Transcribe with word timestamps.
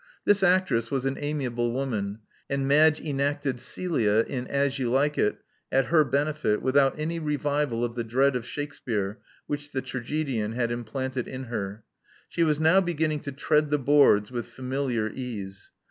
This 0.25 0.41
actress 0.41 0.89
was 0.89 1.05
an 1.05 1.15
amiable 1.19 1.71
woman; 1.73 2.21
and 2.49 2.67
Madge 2.67 2.99
enacted 2.99 3.59
Celia 3.61 4.25
in 4.27 4.47
As 4.47 4.79
You 4.79 4.89
Likfe 4.89 5.19
It" 5.19 5.37
at 5.71 5.85
her 5.93 6.03
benefit 6.03 6.59
without 6.63 6.99
any 6.99 7.19
revival 7.19 7.85
of 7.85 7.93
the 7.93 8.03
dread 8.03 8.35
of 8.35 8.43
Shakspere 8.43 9.19
which 9.45 9.71
the 9.73 9.81
tragedian 9.83 10.53
had 10.53 10.71
implanted 10.71 11.27
in 11.27 11.43
her. 11.43 11.83
She 12.27 12.41
was 12.43 12.59
now 12.59 12.81
beginning 12.81 13.19
to 13.19 13.31
tread 13.31 13.69
the 13.69 13.77
boards 13.77 14.31
with 14.31 14.47
familiar 14.47 15.07
ease. 15.13 15.69